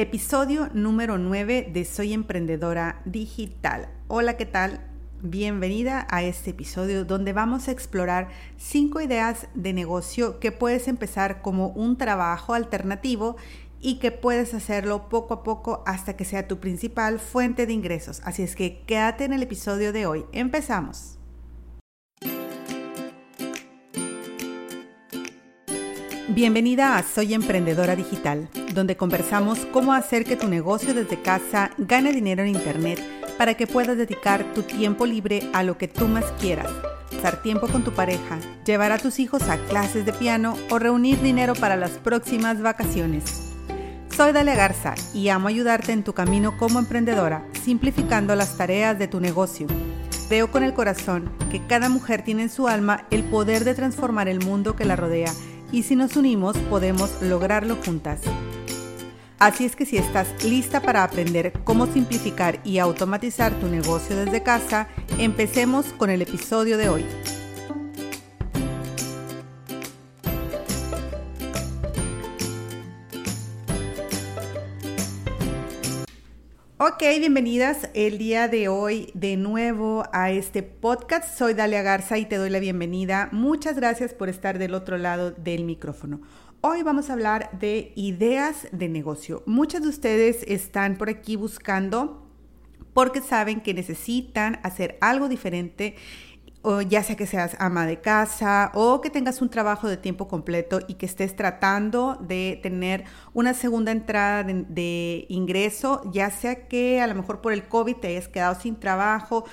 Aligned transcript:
Episodio 0.00 0.70
número 0.74 1.18
9 1.18 1.70
de 1.72 1.84
Soy 1.84 2.12
Emprendedora 2.12 3.02
Digital. 3.04 3.88
Hola, 4.06 4.36
¿qué 4.36 4.46
tal? 4.46 4.78
Bienvenida 5.22 6.06
a 6.08 6.22
este 6.22 6.50
episodio 6.50 7.04
donde 7.04 7.32
vamos 7.32 7.66
a 7.66 7.72
explorar 7.72 8.28
5 8.58 9.00
ideas 9.00 9.48
de 9.54 9.72
negocio 9.72 10.38
que 10.38 10.52
puedes 10.52 10.86
empezar 10.86 11.42
como 11.42 11.70
un 11.70 11.98
trabajo 11.98 12.54
alternativo 12.54 13.34
y 13.80 13.98
que 13.98 14.12
puedes 14.12 14.54
hacerlo 14.54 15.08
poco 15.08 15.34
a 15.34 15.42
poco 15.42 15.82
hasta 15.84 16.16
que 16.16 16.24
sea 16.24 16.46
tu 16.46 16.60
principal 16.60 17.18
fuente 17.18 17.66
de 17.66 17.72
ingresos. 17.72 18.22
Así 18.24 18.44
es 18.44 18.54
que 18.54 18.82
quédate 18.86 19.24
en 19.24 19.32
el 19.32 19.42
episodio 19.42 19.92
de 19.92 20.06
hoy. 20.06 20.26
Empezamos. 20.30 21.17
Bienvenida 26.30 26.98
a 26.98 27.02
Soy 27.02 27.32
Emprendedora 27.32 27.96
Digital, 27.96 28.50
donde 28.74 28.98
conversamos 28.98 29.60
cómo 29.72 29.94
hacer 29.94 30.26
que 30.26 30.36
tu 30.36 30.46
negocio 30.46 30.92
desde 30.92 31.22
casa 31.22 31.70
gane 31.78 32.12
dinero 32.12 32.42
en 32.42 32.48
Internet 32.48 33.02
para 33.38 33.54
que 33.54 33.66
puedas 33.66 33.96
dedicar 33.96 34.44
tu 34.52 34.62
tiempo 34.62 35.06
libre 35.06 35.48
a 35.54 35.62
lo 35.62 35.78
que 35.78 35.88
tú 35.88 36.06
más 36.06 36.26
quieras, 36.38 36.70
pasar 37.10 37.40
tiempo 37.40 37.66
con 37.68 37.82
tu 37.82 37.92
pareja, 37.92 38.38
llevar 38.66 38.92
a 38.92 38.98
tus 38.98 39.20
hijos 39.20 39.44
a 39.44 39.56
clases 39.56 40.04
de 40.04 40.12
piano 40.12 40.54
o 40.68 40.78
reunir 40.78 41.18
dinero 41.22 41.54
para 41.54 41.76
las 41.76 41.92
próximas 41.92 42.60
vacaciones. 42.60 43.54
Soy 44.14 44.32
Dalia 44.32 44.54
Garza 44.54 44.96
y 45.14 45.30
amo 45.30 45.48
ayudarte 45.48 45.92
en 45.92 46.04
tu 46.04 46.12
camino 46.12 46.58
como 46.58 46.78
emprendedora, 46.78 47.42
simplificando 47.64 48.34
las 48.34 48.54
tareas 48.58 48.98
de 48.98 49.08
tu 49.08 49.18
negocio. 49.18 49.66
Veo 50.28 50.50
con 50.50 50.62
el 50.62 50.74
corazón 50.74 51.30
que 51.50 51.66
cada 51.66 51.88
mujer 51.88 52.22
tiene 52.22 52.42
en 52.42 52.50
su 52.50 52.68
alma 52.68 53.06
el 53.10 53.24
poder 53.24 53.64
de 53.64 53.74
transformar 53.74 54.28
el 54.28 54.44
mundo 54.44 54.76
que 54.76 54.84
la 54.84 54.94
rodea 54.94 55.32
y 55.72 55.82
si 55.82 55.96
nos 55.96 56.16
unimos 56.16 56.56
podemos 56.70 57.10
lograrlo 57.22 57.76
juntas. 57.84 58.20
Así 59.38 59.64
es 59.64 59.76
que 59.76 59.86
si 59.86 59.96
estás 59.96 60.26
lista 60.44 60.80
para 60.80 61.04
aprender 61.04 61.52
cómo 61.62 61.86
simplificar 61.86 62.58
y 62.64 62.78
automatizar 62.78 63.52
tu 63.54 63.68
negocio 63.68 64.16
desde 64.16 64.42
casa, 64.42 64.88
empecemos 65.18 65.86
con 65.96 66.10
el 66.10 66.22
episodio 66.22 66.76
de 66.76 66.88
hoy. 66.88 67.04
Ok, 77.00 77.04
bienvenidas 77.20 77.90
el 77.94 78.18
día 78.18 78.48
de 78.48 78.66
hoy 78.66 79.12
de 79.14 79.36
nuevo 79.36 80.02
a 80.12 80.32
este 80.32 80.64
podcast. 80.64 81.38
Soy 81.38 81.54
Dalia 81.54 81.80
Garza 81.82 82.18
y 82.18 82.26
te 82.26 82.34
doy 82.34 82.50
la 82.50 82.58
bienvenida. 82.58 83.28
Muchas 83.30 83.76
gracias 83.76 84.14
por 84.14 84.28
estar 84.28 84.58
del 84.58 84.74
otro 84.74 84.98
lado 84.98 85.30
del 85.30 85.62
micrófono. 85.62 86.20
Hoy 86.60 86.82
vamos 86.82 87.08
a 87.08 87.12
hablar 87.12 87.56
de 87.56 87.92
ideas 87.94 88.66
de 88.72 88.88
negocio. 88.88 89.44
Muchas 89.46 89.82
de 89.82 89.90
ustedes 89.90 90.42
están 90.48 90.96
por 90.98 91.08
aquí 91.08 91.36
buscando 91.36 92.26
porque 92.94 93.20
saben 93.20 93.60
que 93.60 93.74
necesitan 93.74 94.58
hacer 94.64 94.98
algo 95.00 95.28
diferente 95.28 95.94
o 96.62 96.80
ya 96.80 97.02
sea 97.02 97.16
que 97.16 97.26
seas 97.26 97.56
ama 97.60 97.86
de 97.86 98.00
casa 98.00 98.72
o 98.74 99.00
que 99.00 99.10
tengas 99.10 99.40
un 99.40 99.48
trabajo 99.48 99.88
de 99.88 99.96
tiempo 99.96 100.28
completo 100.28 100.80
y 100.88 100.94
que 100.94 101.06
estés 101.06 101.36
tratando 101.36 102.16
de 102.20 102.58
tener 102.62 103.04
una 103.32 103.54
segunda 103.54 103.92
entrada 103.92 104.44
de, 104.44 105.26
ingreso, 105.28 106.02
ya 106.12 106.30
sea 106.30 106.66
que 106.68 107.00
a 107.00 107.06
lo 107.06 107.14
mejor 107.14 107.40
por 107.40 107.52
el 107.52 107.68
COVID 107.68 107.96
te 107.96 108.08
hayas 108.08 108.28
quedado 108.28 108.60
sin 108.60 108.76
trabajo, 108.76 109.44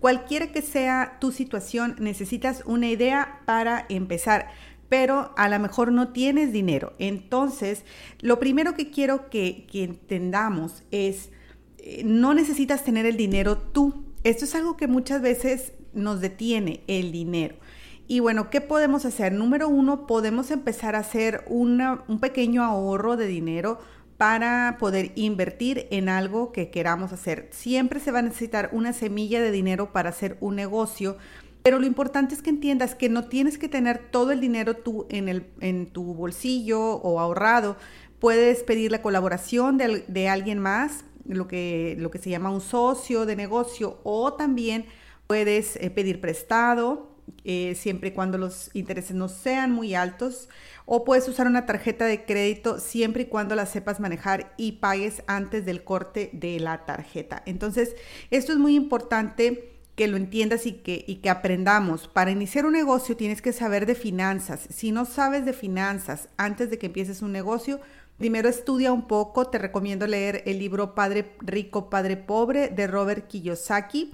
cualquiera 0.00 0.52
que 0.52 0.62
sea 0.62 1.18
tu 1.20 1.32
situación, 1.32 1.96
necesitas 1.98 2.62
una 2.66 2.88
idea 2.88 3.40
para 3.46 3.86
empezar 3.88 4.48
pero 4.88 5.32
a 5.36 5.48
lo 5.48 5.58
mejor 5.58 5.90
no 5.90 6.12
tienes 6.12 6.52
dinero. 6.52 6.92
Entonces, 7.00 7.84
lo 8.20 8.38
primero 8.38 8.74
que 8.74 8.90
quiero 8.90 9.28
que, 9.28 9.66
entendamos 9.72 10.84
es, 10.92 11.30
eh, 11.78 12.02
no 12.04 12.32
necesitas 12.32 12.84
tener 12.84 13.04
el 13.04 13.16
dinero 13.16 13.58
tú. 13.58 14.03
Esto 14.24 14.46
es 14.46 14.54
algo 14.54 14.78
que 14.78 14.86
muchas 14.86 15.20
veces 15.20 15.72
nos 15.92 16.22
detiene 16.22 16.82
el 16.86 17.12
dinero. 17.12 17.56
Y 18.08 18.20
bueno, 18.20 18.48
¿qué 18.48 18.62
podemos 18.62 19.04
hacer? 19.04 19.32
Número 19.32 19.68
uno, 19.68 20.06
podemos 20.06 20.50
empezar 20.50 20.96
a 20.96 21.00
hacer 21.00 21.44
un 21.48 22.18
pequeño 22.20 22.64
ahorro 22.64 23.16
de 23.18 23.26
dinero 23.26 23.78
para 24.16 24.76
poder 24.78 25.12
invertir 25.14 25.88
en 25.90 26.08
algo 26.08 26.52
que 26.52 26.70
queramos 26.70 27.12
hacer. 27.12 27.48
Siempre 27.50 28.00
se 28.00 28.12
va 28.12 28.20
a 28.20 28.22
necesitar 28.22 28.70
una 28.72 28.94
semilla 28.94 29.42
de 29.42 29.50
dinero 29.50 29.92
para 29.92 30.08
hacer 30.08 30.38
un 30.40 30.56
negocio, 30.56 31.18
pero 31.62 31.78
lo 31.78 31.86
importante 31.86 32.34
es 32.34 32.40
que 32.40 32.50
entiendas 32.50 32.94
que 32.94 33.10
no 33.10 33.24
tienes 33.24 33.58
que 33.58 33.68
tener 33.68 33.98
todo 34.10 34.32
el 34.32 34.40
dinero 34.40 34.74
tú 34.74 35.06
en, 35.10 35.86
tu 35.92 36.14
bolsillo 36.14 36.80
o 36.80 37.20
ahorrado. 37.20 37.76
Puedes 38.20 38.62
pedir 38.62 38.90
la 38.90 39.02
colaboración 39.02 39.76
de 39.78 40.28
alguien 40.28 40.58
más, 40.58 41.04
lo 41.26 41.48
que, 41.48 41.96
lo 41.98 42.10
que 42.10 42.18
se 42.18 42.30
llama 42.30 42.50
un 42.50 42.60
socio 42.60 43.26
de 43.26 43.36
negocio, 43.36 43.98
o 44.04 44.34
también 44.34 44.86
Puedes 45.26 45.76
eh, 45.76 45.90
pedir 45.90 46.20
prestado 46.20 47.08
eh, 47.44 47.74
siempre 47.76 48.10
y 48.10 48.12
cuando 48.12 48.36
los 48.36 48.70
intereses 48.74 49.16
no 49.16 49.28
sean 49.28 49.72
muy 49.72 49.94
altos 49.94 50.50
o 50.84 51.04
puedes 51.04 51.26
usar 51.28 51.46
una 51.46 51.64
tarjeta 51.64 52.04
de 52.04 52.26
crédito 52.26 52.78
siempre 52.78 53.22
y 53.22 53.26
cuando 53.26 53.54
la 53.54 53.64
sepas 53.64 54.00
manejar 54.00 54.52
y 54.58 54.72
pagues 54.72 55.22
antes 55.26 55.64
del 55.64 55.82
corte 55.82 56.28
de 56.34 56.60
la 56.60 56.84
tarjeta. 56.84 57.42
Entonces, 57.46 57.96
esto 58.30 58.52
es 58.52 58.58
muy 58.58 58.74
importante 58.74 59.70
que 59.96 60.08
lo 60.08 60.18
entiendas 60.18 60.66
y 60.66 60.72
que, 60.72 61.04
y 61.06 61.16
que 61.16 61.30
aprendamos. 61.30 62.06
Para 62.08 62.30
iniciar 62.30 62.66
un 62.66 62.72
negocio 62.72 63.16
tienes 63.16 63.40
que 63.40 63.54
saber 63.54 63.86
de 63.86 63.94
finanzas. 63.94 64.66
Si 64.68 64.92
no 64.92 65.06
sabes 65.06 65.46
de 65.46 65.54
finanzas 65.54 66.28
antes 66.36 66.68
de 66.68 66.78
que 66.78 66.86
empieces 66.86 67.22
un 67.22 67.32
negocio, 67.32 67.80
primero 68.18 68.48
estudia 68.48 68.92
un 68.92 69.06
poco. 69.06 69.46
Te 69.46 69.58
recomiendo 69.58 70.06
leer 70.06 70.42
el 70.46 70.58
libro 70.58 70.94
Padre 70.94 71.36
Rico, 71.40 71.90
Padre 71.90 72.16
Pobre 72.16 72.68
de 72.68 72.86
Robert 72.86 73.26
Kiyosaki 73.28 74.12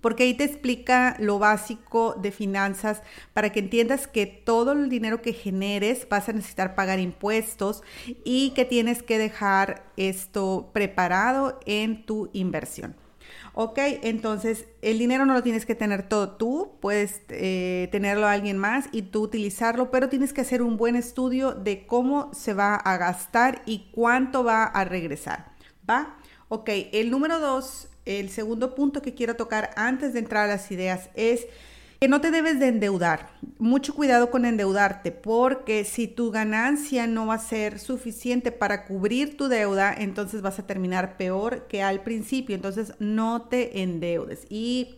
porque 0.00 0.24
ahí 0.24 0.34
te 0.34 0.44
explica 0.44 1.16
lo 1.18 1.38
básico 1.38 2.14
de 2.20 2.30
finanzas 2.30 3.02
para 3.32 3.50
que 3.52 3.60
entiendas 3.60 4.06
que 4.06 4.26
todo 4.26 4.72
el 4.72 4.88
dinero 4.88 5.22
que 5.22 5.32
generes 5.32 6.06
vas 6.08 6.28
a 6.28 6.32
necesitar 6.32 6.74
pagar 6.74 6.98
impuestos 6.98 7.82
y 8.24 8.50
que 8.50 8.64
tienes 8.64 9.02
que 9.02 9.18
dejar 9.18 9.84
esto 9.96 10.68
preparado 10.72 11.58
en 11.64 12.04
tu 12.04 12.28
inversión. 12.32 12.96
Ok, 13.54 13.78
entonces 14.02 14.66
el 14.82 14.98
dinero 14.98 15.26
no 15.26 15.34
lo 15.34 15.42
tienes 15.42 15.64
que 15.64 15.74
tener 15.74 16.08
todo 16.08 16.30
tú, 16.30 16.72
puedes 16.80 17.22
eh, 17.28 17.88
tenerlo 17.92 18.26
a 18.26 18.32
alguien 18.32 18.58
más 18.58 18.86
y 18.90 19.02
tú 19.02 19.22
utilizarlo, 19.22 19.90
pero 19.90 20.08
tienes 20.08 20.32
que 20.32 20.40
hacer 20.40 20.60
un 20.60 20.76
buen 20.76 20.96
estudio 20.96 21.52
de 21.52 21.86
cómo 21.86 22.32
se 22.34 22.52
va 22.52 22.74
a 22.74 22.96
gastar 22.96 23.62
y 23.64 23.90
cuánto 23.92 24.42
va 24.42 24.64
a 24.64 24.84
regresar. 24.84 25.52
¿Va? 25.88 26.16
Ok, 26.48 26.68
el 26.92 27.10
número 27.10 27.38
dos 27.38 27.88
el 28.04 28.28
segundo 28.30 28.74
punto 28.74 29.02
que 29.02 29.14
quiero 29.14 29.36
tocar 29.36 29.70
antes 29.76 30.12
de 30.12 30.18
entrar 30.18 30.44
a 30.44 30.48
las 30.48 30.70
ideas 30.70 31.08
es 31.14 31.46
que 32.04 32.08
no 32.08 32.20
te 32.20 32.30
debes 32.30 32.60
de 32.60 32.68
endeudar. 32.68 33.30
Mucho 33.58 33.94
cuidado 33.94 34.30
con 34.30 34.44
endeudarte, 34.44 35.10
porque 35.10 35.84
si 35.84 36.06
tu 36.06 36.30
ganancia 36.30 37.06
no 37.06 37.28
va 37.28 37.36
a 37.36 37.38
ser 37.38 37.78
suficiente 37.78 38.52
para 38.52 38.84
cubrir 38.84 39.38
tu 39.38 39.48
deuda, 39.48 39.94
entonces 39.96 40.42
vas 40.42 40.58
a 40.58 40.66
terminar 40.66 41.16
peor 41.16 41.66
que 41.66 41.82
al 41.82 42.02
principio. 42.02 42.54
Entonces 42.54 42.92
no 42.98 43.48
te 43.48 43.80
endeudes. 43.80 44.44
Y 44.50 44.96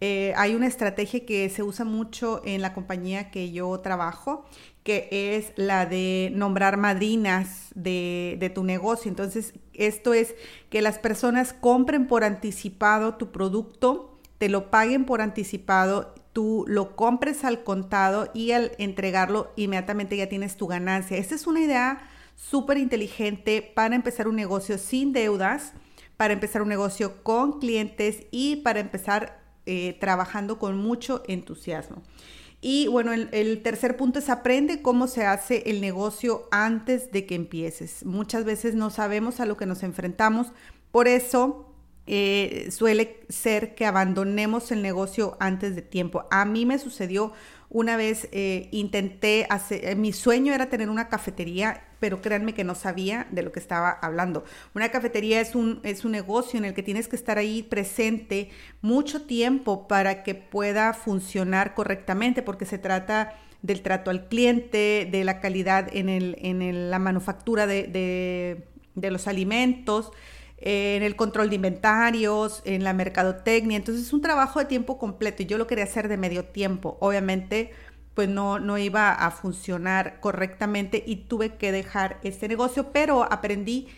eh, 0.00 0.32
hay 0.36 0.54
una 0.54 0.68
estrategia 0.68 1.26
que 1.26 1.48
se 1.48 1.64
usa 1.64 1.84
mucho 1.84 2.40
en 2.44 2.62
la 2.62 2.72
compañía 2.72 3.32
que 3.32 3.50
yo 3.50 3.80
trabajo, 3.80 4.44
que 4.84 5.08
es 5.10 5.52
la 5.56 5.86
de 5.86 6.30
nombrar 6.36 6.76
madrinas 6.76 7.70
de, 7.74 8.36
de, 8.38 8.48
tu 8.48 8.62
negocio. 8.62 9.08
Entonces, 9.08 9.54
esto 9.72 10.14
es 10.14 10.36
que 10.70 10.82
las 10.82 11.00
personas 11.00 11.52
compren 11.52 12.06
por 12.06 12.22
anticipado 12.22 13.16
tu 13.16 13.32
producto, 13.32 14.20
te 14.38 14.48
lo 14.48 14.70
paguen 14.70 15.04
por 15.04 15.20
anticipado, 15.20 16.14
tú 16.34 16.66
lo 16.68 16.96
compres 16.96 17.44
al 17.44 17.64
contado 17.64 18.28
y 18.34 18.50
al 18.50 18.72
entregarlo 18.76 19.52
inmediatamente 19.56 20.18
ya 20.18 20.28
tienes 20.28 20.56
tu 20.56 20.66
ganancia. 20.66 21.16
Esta 21.16 21.34
es 21.34 21.46
una 21.46 21.60
idea 21.60 22.10
súper 22.36 22.76
inteligente 22.76 23.62
para 23.62 23.94
empezar 23.94 24.28
un 24.28 24.36
negocio 24.36 24.76
sin 24.76 25.14
deudas, 25.14 25.72
para 26.18 26.34
empezar 26.34 26.60
un 26.60 26.68
negocio 26.68 27.22
con 27.22 27.60
clientes 27.60 28.26
y 28.30 28.56
para 28.56 28.80
empezar 28.80 29.40
eh, 29.64 29.96
trabajando 29.98 30.58
con 30.58 30.76
mucho 30.76 31.22
entusiasmo. 31.26 32.02
Y 32.60 32.88
bueno, 32.88 33.12
el, 33.12 33.62
tercer 33.62 33.96
punto 33.96 34.18
es 34.18 34.30
aprende 34.30 34.82
cómo 34.82 35.06
se 35.06 35.26
hace 35.26 35.64
el 35.66 35.80
negocio 35.80 36.48
antes 36.50 37.12
de 37.12 37.26
que 37.26 37.34
empieces. 37.34 38.04
Muchas 38.06 38.44
veces 38.44 38.74
no 38.74 38.90
sabemos 38.90 39.38
a 39.38 39.46
lo 39.46 39.56
que 39.56 39.66
nos 39.66 39.82
enfrentamos, 39.82 40.48
por 40.90 41.06
eso 41.06 41.73
eh, 42.06 42.68
suele 42.70 43.20
ser 43.28 43.74
que 43.74 43.86
abandonemos 43.86 44.70
el 44.72 44.82
negocio 44.82 45.36
antes 45.40 45.74
de 45.74 45.82
tiempo. 45.82 46.26
A 46.30 46.44
mí 46.44 46.66
me 46.66 46.78
sucedió 46.78 47.32
una 47.70 47.96
vez, 47.96 48.28
eh, 48.30 48.68
intenté 48.70 49.46
hacer, 49.50 49.84
eh, 49.84 49.94
mi 49.96 50.12
sueño 50.12 50.52
era 50.52 50.68
tener 50.68 50.90
una 50.90 51.08
cafetería, 51.08 51.82
pero 51.98 52.20
créanme 52.20 52.54
que 52.54 52.62
no 52.62 52.74
sabía 52.74 53.26
de 53.30 53.42
lo 53.42 53.52
que 53.52 53.58
estaba 53.58 53.90
hablando. 53.90 54.44
Una 54.74 54.90
cafetería 54.90 55.40
es 55.40 55.54
un, 55.54 55.80
es 55.82 56.04
un 56.04 56.12
negocio 56.12 56.58
en 56.58 56.66
el 56.66 56.74
que 56.74 56.82
tienes 56.82 57.08
que 57.08 57.16
estar 57.16 57.38
ahí 57.38 57.62
presente 57.62 58.50
mucho 58.82 59.22
tiempo 59.22 59.88
para 59.88 60.22
que 60.22 60.34
pueda 60.34 60.92
funcionar 60.92 61.74
correctamente, 61.74 62.42
porque 62.42 62.66
se 62.66 62.78
trata 62.78 63.34
del 63.62 63.80
trato 63.82 64.10
al 64.10 64.28
cliente, 64.28 65.08
de 65.10 65.24
la 65.24 65.40
calidad 65.40 65.88
en, 65.92 66.10
el, 66.10 66.36
en 66.40 66.90
la 66.90 66.98
manufactura 66.98 67.66
de 67.66 68.62
de 68.94 69.10
los 69.10 69.26
alimentos, 69.26 70.12
en 70.66 71.02
el 71.02 71.14
control 71.14 71.50
de 71.50 71.56
inventarios, 71.56 72.62
en 72.64 72.84
la 72.84 72.94
mercadotecnia. 72.94 73.76
Entonces 73.76 74.06
es 74.06 74.12
un 74.14 74.22
trabajo 74.22 74.60
de 74.60 74.64
tiempo 74.64 74.98
completo 74.98 75.42
y 75.42 75.46
yo 75.46 75.58
lo 75.58 75.66
quería 75.66 75.84
hacer 75.84 76.08
de 76.08 76.16
medio 76.16 76.46
tiempo. 76.46 76.96
Obviamente 77.00 77.72
pues 78.14 78.28
no, 78.28 78.58
no 78.58 78.78
iba 78.78 79.12
a 79.12 79.30
funcionar 79.30 80.20
correctamente 80.20 81.02
y 81.06 81.16
tuve 81.16 81.56
que 81.56 81.70
dejar 81.70 82.18
este 82.22 82.48
negocio, 82.48 82.92
pero 82.92 83.24
aprendí, 83.30 83.88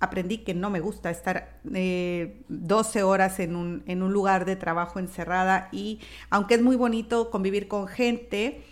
aprendí 0.00 0.38
que 0.38 0.54
no 0.54 0.70
me 0.70 0.80
gusta 0.80 1.10
estar 1.10 1.58
12 1.64 1.78
eh, 2.98 3.02
horas 3.02 3.38
en 3.40 3.56
un, 3.56 3.82
en 3.86 4.02
un 4.02 4.12
lugar 4.12 4.46
de 4.46 4.56
trabajo 4.56 4.98
encerrada 4.98 5.68
y 5.72 6.00
aunque 6.30 6.54
es 6.54 6.62
muy 6.62 6.76
bonito 6.76 7.30
convivir 7.30 7.68
con 7.68 7.88
gente, 7.88 8.62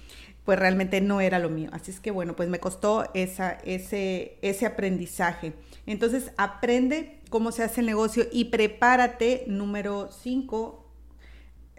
pues 0.44 0.58
realmente 0.58 1.00
no 1.00 1.20
era 1.20 1.38
lo 1.38 1.50
mío. 1.50 1.68
Así 1.72 1.90
es 1.90 2.00
que 2.00 2.10
bueno, 2.10 2.36
pues 2.36 2.48
me 2.48 2.60
costó 2.60 3.10
esa, 3.14 3.52
ese, 3.64 4.38
ese 4.42 4.64
aprendizaje. 4.64 5.54
Entonces 5.86 6.32
aprende 6.36 7.20
cómo 7.30 7.52
se 7.52 7.62
hace 7.62 7.80
el 7.80 7.86
negocio 7.86 8.26
y 8.32 8.46
prepárate, 8.46 9.44
número 9.46 10.10
5, 10.10 10.84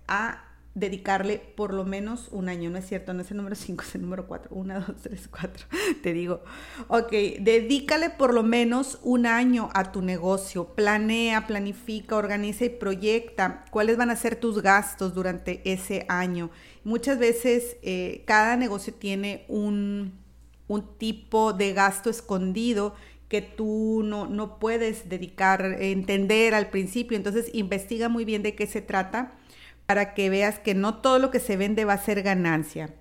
a 0.08 0.46
dedicarle 0.76 1.38
por 1.38 1.74
lo 1.74 1.86
menos 1.86 2.28
un 2.32 2.50
año, 2.50 2.70
¿no 2.70 2.78
es 2.78 2.86
cierto? 2.86 3.14
No 3.14 3.22
es 3.22 3.32
el 3.32 3.38
número 3.38 3.56
5, 3.56 3.82
es 3.82 3.96
el 3.96 4.02
número 4.02 4.28
4. 4.28 4.50
1, 4.54 4.74
2, 4.88 4.96
3, 5.04 5.30
4. 5.32 5.68
Te 6.04 6.12
digo, 6.12 6.44
ok, 6.90 7.12
dedícale 7.40 8.10
por 8.10 8.34
lo 8.34 8.44
menos 8.44 9.00
un 9.02 9.26
año 9.26 9.70
a 9.74 9.94
tu 9.94 10.02
negocio. 10.02 10.76
Planea, 10.76 11.48
planifica, 11.48 12.18
organiza 12.18 12.66
y 12.66 12.70
proyecta 12.70 13.64
cuáles 13.72 13.96
van 13.96 14.10
a 14.10 14.18
ser 14.18 14.36
tus 14.36 14.62
gastos 14.62 15.16
durante 15.16 15.62
ese 15.64 16.06
año. 16.10 16.52
Muchas 16.84 17.20
veces 17.20 17.78
eh, 17.82 18.24
cada 18.28 18.58
negocio 18.58 18.94
tiene 18.94 19.46
un, 19.48 20.20
un 20.68 20.98
tipo 20.98 21.54
de 21.54 21.72
gasto 21.72 22.10
escondido 22.10 22.96
tú 23.42 24.02
no, 24.04 24.28
no 24.28 24.60
puedes 24.60 25.10
dedicar, 25.10 25.78
entender 25.80 26.54
al 26.54 26.70
principio. 26.70 27.18
Entonces, 27.18 27.50
investiga 27.54 28.10
muy 28.10 28.26
bien 28.26 28.44
de 28.44 28.56
qué 28.56 28.68
se 28.68 28.82
trata 28.82 29.38
para 29.86 30.14
que 30.14 30.30
veas 30.30 30.60
que 30.60 30.74
no 30.74 31.02
todo 31.02 31.20
lo 31.20 31.32
que 31.32 31.40
se 31.40 31.58
vende 31.58 31.86
va 31.86 31.94
a 31.94 32.04
ser 32.04 32.24
ganancia. 32.24 32.94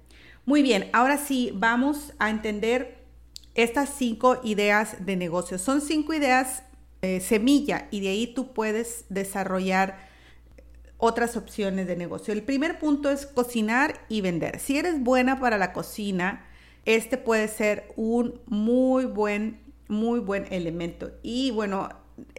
Muy 0.44 0.62
bien, 0.62 0.90
ahora 0.92 1.16
sí, 1.16 1.50
vamos 1.54 2.12
a 2.18 2.28
entender 2.28 2.98
estas 3.54 3.90
cinco 3.96 4.40
ideas 4.44 5.06
de 5.06 5.16
negocio. 5.16 5.58
Son 5.58 5.80
cinco 5.80 6.12
ideas 6.12 6.64
eh, 7.02 7.20
semilla 7.20 7.88
y 7.90 8.00
de 8.00 8.08
ahí 8.08 8.26
tú 8.26 8.52
puedes 8.52 9.04
desarrollar 9.08 10.08
otras 10.98 11.36
opciones 11.36 11.86
de 11.86 11.96
negocio. 11.96 12.32
El 12.32 12.42
primer 12.42 12.78
punto 12.78 13.10
es 13.10 13.26
cocinar 13.26 14.00
y 14.08 14.20
vender. 14.20 14.58
Si 14.58 14.78
eres 14.78 15.02
buena 15.02 15.38
para 15.38 15.58
la 15.58 15.72
cocina, 15.72 16.46
este 16.84 17.16
puede 17.16 17.48
ser 17.48 17.92
un 17.96 18.40
muy 18.46 19.04
buen, 19.04 19.60
muy 19.88 20.20
buen 20.20 20.46
elemento. 20.52 21.12
Y 21.22 21.50
bueno, 21.50 21.88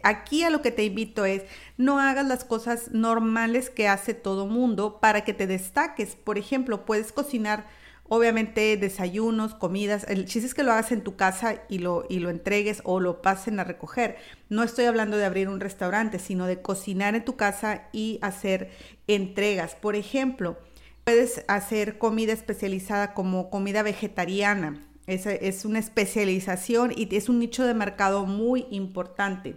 aquí 0.02 0.42
a 0.42 0.50
lo 0.50 0.62
que 0.62 0.70
te 0.70 0.84
invito 0.84 1.24
es, 1.24 1.42
no 1.76 1.98
hagas 1.98 2.26
las 2.26 2.44
cosas 2.44 2.90
normales 2.92 3.70
que 3.70 3.88
hace 3.88 4.14
todo 4.14 4.46
mundo 4.46 5.00
para 5.00 5.24
que 5.24 5.34
te 5.34 5.46
destaques. 5.46 6.16
Por 6.16 6.38
ejemplo, 6.38 6.84
puedes 6.84 7.12
cocinar 7.12 7.66
obviamente 8.08 8.76
desayunos, 8.76 9.54
comidas. 9.54 10.04
El 10.08 10.26
chiste 10.26 10.46
es 10.46 10.54
que 10.54 10.62
lo 10.62 10.72
hagas 10.72 10.92
en 10.92 11.02
tu 11.02 11.16
casa 11.16 11.62
y 11.68 11.78
lo, 11.78 12.04
y 12.08 12.18
lo 12.18 12.30
entregues 12.30 12.80
o 12.84 13.00
lo 13.00 13.22
pasen 13.22 13.58
a 13.60 13.64
recoger. 13.64 14.16
No 14.48 14.62
estoy 14.62 14.84
hablando 14.84 15.16
de 15.16 15.24
abrir 15.24 15.48
un 15.48 15.60
restaurante, 15.60 16.18
sino 16.18 16.46
de 16.46 16.62
cocinar 16.62 17.14
en 17.14 17.24
tu 17.24 17.36
casa 17.36 17.88
y 17.92 18.18
hacer 18.22 18.70
entregas. 19.06 19.74
Por 19.74 19.96
ejemplo, 19.96 20.58
puedes 21.04 21.44
hacer 21.48 21.98
comida 21.98 22.32
especializada 22.32 23.14
como 23.14 23.50
comida 23.50 23.82
vegetariana. 23.82 24.85
Es, 25.06 25.26
es 25.26 25.64
una 25.64 25.78
especialización 25.78 26.92
y 26.96 27.14
es 27.14 27.28
un 27.28 27.38
nicho 27.38 27.64
de 27.64 27.74
mercado 27.74 28.26
muy 28.26 28.66
importante 28.70 29.56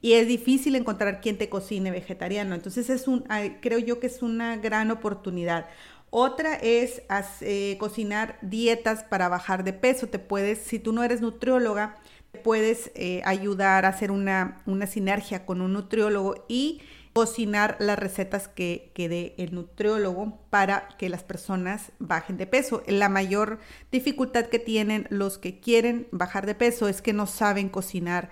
y 0.00 0.12
es 0.12 0.28
difícil 0.28 0.76
encontrar 0.76 1.20
quien 1.20 1.38
te 1.38 1.48
cocine 1.48 1.90
vegetariano. 1.90 2.54
Entonces 2.54 2.90
es 2.90 3.08
un, 3.08 3.24
creo 3.60 3.78
yo 3.78 3.98
que 3.98 4.06
es 4.06 4.22
una 4.22 4.56
gran 4.56 4.90
oportunidad. 4.90 5.66
Otra 6.10 6.54
es 6.54 7.02
eh, 7.40 7.76
cocinar 7.78 8.38
dietas 8.40 9.02
para 9.04 9.28
bajar 9.28 9.64
de 9.64 9.72
peso. 9.72 10.06
Te 10.06 10.18
puedes, 10.18 10.58
si 10.58 10.78
tú 10.78 10.92
no 10.92 11.02
eres 11.02 11.20
nutrióloga, 11.20 11.96
te 12.30 12.38
puedes 12.38 12.92
eh, 12.94 13.22
ayudar 13.24 13.84
a 13.84 13.88
hacer 13.88 14.10
una, 14.10 14.62
una 14.66 14.86
sinergia 14.86 15.44
con 15.44 15.60
un 15.60 15.72
nutriólogo 15.72 16.44
y 16.48 16.82
cocinar 17.16 17.78
las 17.80 17.98
recetas 17.98 18.46
que, 18.46 18.92
que 18.94 19.08
dé 19.08 19.34
el 19.38 19.54
nutriólogo 19.54 20.38
para 20.50 20.86
que 20.98 21.08
las 21.08 21.24
personas 21.24 21.92
bajen 21.98 22.36
de 22.36 22.46
peso. 22.46 22.82
La 22.86 23.08
mayor 23.08 23.58
dificultad 23.90 24.44
que 24.44 24.58
tienen 24.58 25.06
los 25.08 25.38
que 25.38 25.58
quieren 25.58 26.08
bajar 26.10 26.44
de 26.44 26.54
peso 26.54 26.88
es 26.88 27.00
que 27.00 27.14
no 27.14 27.26
saben 27.26 27.70
cocinar 27.70 28.28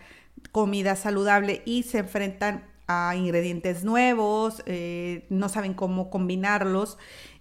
comida 0.53 0.97
saludable 0.97 1.63
y 1.65 1.85
se 1.85 1.97
enfrentan 1.97 2.69
a 2.87 3.17
ingredientes 3.17 3.85
nuevos, 3.85 4.63
eh, 4.67 5.25
no 5.31 5.49
saben 5.49 5.73
cómo 5.73 6.11
combinarlos. 6.11 6.99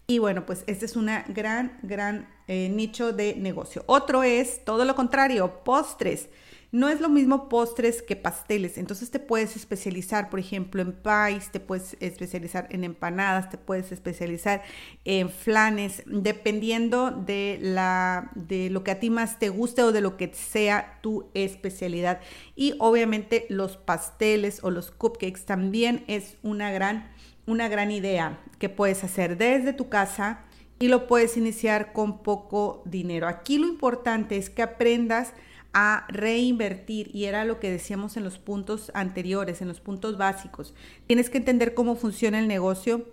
Y 0.08 0.20
bueno, 0.20 0.46
pues 0.46 0.64
este 0.68 0.86
es 0.86 0.96
una 0.96 1.26
gran, 1.28 1.78
gran 1.82 2.30
eh, 2.48 2.70
nicho 2.70 3.12
de 3.12 3.36
negocio. 3.36 3.84
Otro 3.88 4.24
es 4.24 4.64
todo 4.64 4.86
lo 4.86 4.96
contrario, 4.96 5.62
postres. 5.66 6.30
No 6.74 6.90
es 6.90 7.02
lo 7.02 7.08
mismo 7.08 7.50
postres 7.50 8.02
que 8.02 8.16
pasteles, 8.16 8.80
entonces 8.80 9.12
te 9.12 9.20
puedes 9.20 9.56
especializar, 9.56 10.32
por 10.32 10.40
ejemplo, 10.40 10.82
en 10.82 10.92
pies, 10.92 11.52
te 11.52 11.60
puedes 11.60 11.96
especializar 12.00 12.68
en 12.72 12.84
empanadas, 12.84 13.52
te 13.52 13.60
puedes 13.60 13.92
especializar 13.92 14.64
en 15.06 15.30
flanes, 15.30 16.02
dependiendo 16.08 17.12
de 17.12 17.60
la 17.62 18.32
de 18.34 18.72
lo 18.72 18.84
que 18.84 18.90
a 18.90 19.00
ti 19.00 19.12
más 19.12 19.38
te 19.38 19.50
guste 19.50 19.84
o 19.84 19.92
de 19.92 20.02
lo 20.02 20.18
que 20.18 20.34
sea 20.34 20.98
tu 21.04 21.30
especialidad. 21.36 22.22
Y 22.56 22.74
obviamente 22.80 23.46
los 23.50 23.78
pasteles 23.78 24.64
o 24.64 24.72
los 24.72 24.90
cupcakes 24.90 25.46
también 25.46 26.04
es 26.08 26.38
una 26.42 26.72
gran 26.72 27.12
una 27.46 27.68
gran 27.68 27.92
idea 27.92 28.40
que 28.58 28.70
puedes 28.70 29.04
hacer 29.04 29.38
desde 29.38 29.74
tu 29.74 29.90
casa 29.90 30.40
y 30.80 30.88
lo 30.88 31.06
puedes 31.06 31.38
iniciar 31.38 31.94
con 31.94 32.24
poco 32.24 32.82
dinero. 32.86 33.28
Aquí 33.28 33.60
lo 33.60 33.68
importante 33.68 34.38
es 34.38 34.50
que 34.50 34.64
aprendas 34.64 35.34
a 35.74 36.06
reinvertir 36.10 37.10
y 37.14 37.26
era 37.26 37.46
lo 37.46 37.60
que 37.60 37.72
decíamos 37.72 38.16
en 38.16 38.24
los 38.24 38.38
puntos 38.38 38.92
anteriores, 38.94 39.62
en 39.62 39.68
los 39.68 39.82
puntos 39.82 40.18
básicos. 40.18 40.76
Tienes 41.08 41.30
que 41.30 41.40
entender 41.40 41.74
cómo 41.74 41.96
funciona 41.96 42.40
el 42.40 42.48
negocio 42.48 43.12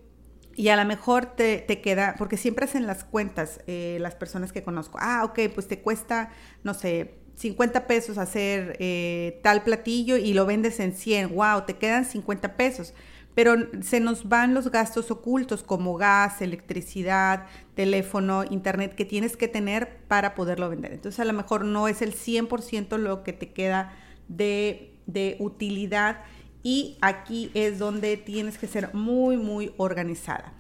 y 0.57 0.69
a 0.69 0.77
lo 0.77 0.85
mejor 0.85 1.27
te, 1.27 1.65
queda, 1.83 2.15
porque 2.19 2.37
siempre 2.37 2.67
hacen 2.67 2.87
las 2.87 3.05
cuentas 3.05 3.61
eh, 3.67 3.97
las 4.01 4.15
personas 4.15 4.53
que 4.53 4.63
conozco, 4.63 4.99
ah, 5.01 5.25
ok, 5.25 5.41
pues 5.55 5.69
te 5.69 5.81
cuesta, 5.81 6.31
no 6.63 6.75
sé, 6.75 7.15
50 7.37 7.87
pesos 7.87 8.19
hacer 8.19 8.77
eh, 8.81 9.41
tal 9.43 9.63
platillo 9.63 10.19
y 10.19 10.35
lo 10.35 10.45
vendes 10.45 10.79
en 10.81 10.93
100, 10.93 11.35
wow, 11.35 11.63
te 11.67 11.79
quedan 11.79 12.05
50 12.05 12.57
pesos 12.57 12.93
pero 13.35 13.55
se 13.83 14.01
nos 14.01 14.29
van 14.29 14.55
los 14.55 14.71
gastos 14.71 15.11
ocultos 15.11 15.63
como 15.63 15.97
gas, 15.97 16.43
electricidad, 16.43 17.47
teléfono, 17.75 18.45
internet 18.45 18.95
que 18.95 19.05
tienes 19.05 19.37
que 19.37 19.49
tener 19.49 19.99
para 20.09 20.35
poderlo 20.35 20.69
vender. 20.69 20.93
Entonces 20.93 21.21
a 21.21 21.25
lo 21.25 21.33
mejor 21.33 21.65
no 21.65 21.89
es 21.89 22.03
el 22.03 22.15
100% 22.15 22.99
lo 22.99 23.23
que 23.23 23.33
te 23.33 23.53
queda 23.53 23.93
de, 24.29 24.95
de 25.07 25.37
utilidad 25.39 26.25
y 26.63 26.99
aquí 27.01 27.51
es 27.55 27.79
donde 27.79 28.17
tienes 28.17 28.59
que 28.59 28.67
ser 28.67 28.95
muy, 28.95 29.37
muy 29.37 29.73
organizada. 29.77 30.53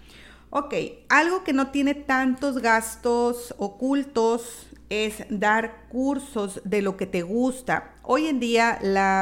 Ok, 0.50 0.74
algo 1.08 1.44
que 1.44 1.52
no 1.52 1.70
tiene 1.70 1.94
tantos 1.94 2.58
gastos 2.58 3.54
ocultos 3.58 4.66
es 4.88 5.24
dar 5.30 5.86
cursos 5.88 6.60
de 6.64 6.82
lo 6.82 6.96
que 6.96 7.06
te 7.06 7.22
gusta. 7.22 7.94
Hoy 8.02 8.26
en 8.26 8.40
día 8.40 8.78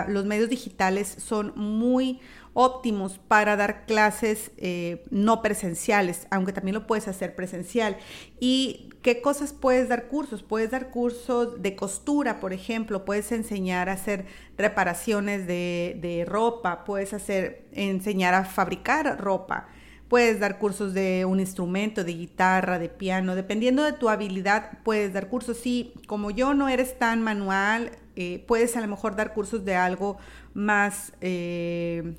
los 0.09 0.25
medios 0.25 0.49
digitales 0.49 1.15
son 1.19 1.53
muy 1.55 2.21
óptimos 2.55 3.19
para 3.19 3.57
dar 3.57 3.87
clases 3.87 4.51
eh, 4.57 5.05
no 5.11 5.43
presenciales, 5.43 6.27
aunque 6.31 6.53
también 6.53 6.75
lo 6.75 6.87
puedes 6.87 7.09
hacer 7.09 7.35
presencial. 7.35 7.97
¿Y 8.41 8.91
qué 9.03 9.21
cosas 9.21 9.53
puedes 9.53 9.89
dar 9.89 10.09
cursos? 10.09 10.43
Puedes 10.43 10.71
dar 10.71 10.91
cursos 10.91 11.63
de 11.63 11.77
costura, 11.77 12.41
por 12.41 12.53
ejemplo, 12.53 13.05
puedes 13.05 13.31
enseñar 13.33 13.89
a 13.89 13.93
hacer 13.93 14.27
reparaciones 14.57 15.47
de, 15.47 15.99
de 16.01 16.25
ropa, 16.25 16.85
puedes 16.85 17.15
hacer, 17.15 17.67
enseñar 17.73 18.35
a 18.35 18.45
fabricar 18.45 19.21
ropa. 19.21 19.69
Puedes 20.09 20.41
dar 20.41 20.59
cursos 20.59 20.95
de 20.95 21.27
un 21.27 21.39
instrumento, 21.39 22.03
de 22.03 22.15
guitarra, 22.15 22.79
de 22.79 22.89
piano, 22.89 23.35
dependiendo 23.35 23.83
de 23.85 23.93
tu 23.93 24.09
habilidad, 24.09 24.79
puedes 24.83 25.13
dar 25.13 25.29
cursos. 25.29 25.59
Si 25.59 25.93
como 26.07 26.31
yo 26.31 26.55
no 26.55 26.71
eres 26.71 26.99
tan 26.99 27.23
manual, 27.23 27.91
eh, 28.17 28.43
puedes 28.49 28.75
a 28.77 28.81
lo 28.81 28.89
mejor 28.89 29.17
dar 29.17 29.35
cursos 29.35 29.67
de 29.67 29.77
algo 29.77 30.17
más 30.55 31.13
eh, 31.21 32.15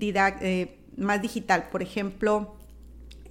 eh, 0.00 0.78
más 0.96 1.22
digital. 1.22 1.68
Por 1.70 1.82
ejemplo, 1.82 2.56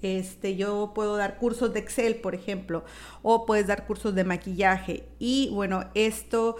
este, 0.01 0.55
yo 0.55 0.91
puedo 0.93 1.17
dar 1.17 1.37
cursos 1.37 1.73
de 1.73 1.79
Excel, 1.79 2.15
por 2.15 2.35
ejemplo, 2.35 2.83
o 3.21 3.45
puedes 3.45 3.67
dar 3.67 3.85
cursos 3.85 4.13
de 4.15 4.23
maquillaje. 4.23 5.07
Y 5.19 5.49
bueno, 5.53 5.85
esto 5.93 6.57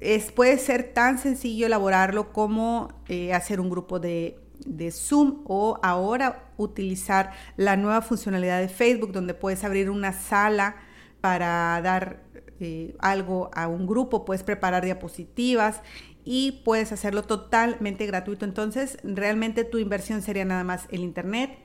es, 0.00 0.32
puede 0.32 0.58
ser 0.58 0.92
tan 0.92 1.18
sencillo 1.18 1.66
elaborarlo 1.66 2.32
como 2.32 2.88
eh, 3.08 3.32
hacer 3.32 3.60
un 3.60 3.70
grupo 3.70 3.98
de, 3.98 4.38
de 4.66 4.90
Zoom 4.90 5.42
o 5.46 5.78
ahora 5.82 6.50
utilizar 6.56 7.32
la 7.56 7.76
nueva 7.76 8.02
funcionalidad 8.02 8.60
de 8.60 8.68
Facebook 8.68 9.12
donde 9.12 9.34
puedes 9.34 9.64
abrir 9.64 9.90
una 9.90 10.12
sala 10.12 10.76
para 11.20 11.80
dar 11.82 12.24
eh, 12.62 12.94
algo 13.00 13.50
a 13.54 13.66
un 13.66 13.86
grupo, 13.86 14.24
puedes 14.24 14.42
preparar 14.42 14.84
diapositivas 14.84 15.82
y 16.24 16.62
puedes 16.64 16.92
hacerlo 16.92 17.24
totalmente 17.24 18.06
gratuito. 18.06 18.44
Entonces, 18.44 18.98
realmente 19.02 19.64
tu 19.64 19.78
inversión 19.78 20.22
sería 20.22 20.44
nada 20.44 20.64
más 20.64 20.86
el 20.90 21.00
Internet, 21.00 21.58